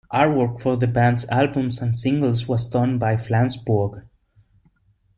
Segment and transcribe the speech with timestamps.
[0.11, 4.03] Artwork for the band's albums and singles was done by Flansburgh.